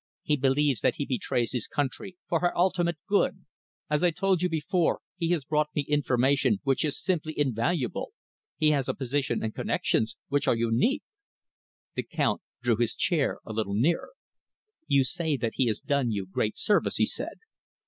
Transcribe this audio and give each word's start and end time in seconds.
He 0.23 0.35
believes 0.35 0.81
that 0.81 0.95
he 0.95 1.05
betrays 1.05 1.51
his 1.51 1.67
country 1.67 2.17
for 2.27 2.39
her 2.39 2.57
ultimate 2.57 2.97
good. 3.07 3.45
As 3.87 4.01
I 4.03 4.09
told 4.09 4.41
you 4.41 4.49
before, 4.49 4.99
he 5.15 5.29
has 5.29 5.45
brought 5.45 5.69
me 5.75 5.83
information 5.87 6.59
which 6.63 6.83
is 6.83 6.99
simply 6.99 7.37
invaluable. 7.37 8.11
He 8.57 8.71
has 8.71 8.89
a 8.89 8.95
position 8.95 9.43
and 9.43 9.53
connections 9.53 10.15
which 10.27 10.47
are 10.47 10.55
unique." 10.57 11.03
The 11.95 12.01
Count 12.01 12.41
drew 12.63 12.77
his 12.77 12.95
chair 12.95 13.37
a 13.45 13.53
little 13.53 13.75
nearer. 13.75 14.13
"You 14.87 15.03
say 15.03 15.37
that 15.37 15.53
he 15.57 15.67
has 15.67 15.79
done 15.79 16.09
you 16.09 16.25
great 16.25 16.57
service," 16.57 16.95
he 16.95 17.05
said. 17.05 17.37